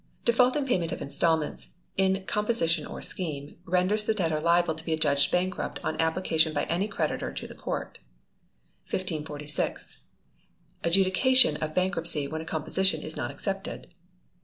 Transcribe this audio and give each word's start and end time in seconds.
Default 0.25 0.55
in 0.55 0.65
payment 0.65 0.91
of 0.91 0.99
instalments, 0.99 1.75
in 1.95 2.25
composition 2.25 2.87
or 2.87 3.03
scheme, 3.03 3.57
renders 3.65 4.03
the 4.05 4.15
debtor 4.15 4.39
liable 4.39 4.73
to 4.73 4.83
be 4.83 4.93
adjudged 4.93 5.29
bankrupt 5.31 5.79
on 5.83 6.01
application 6.01 6.53
by 6.55 6.63
any 6.63 6.87
creditor 6.87 7.31
to 7.31 7.45
the 7.45 7.53
Court. 7.53 7.99
1546. 8.89 10.01
Adjudication 10.83 11.55
of 11.57 11.75
Bankruptcy 11.75 12.27
when 12.27 12.41
a 12.41 12.45
Composition 12.45 13.03
is 13.03 13.15
not 13.15 13.29
Accepted. 13.29 13.93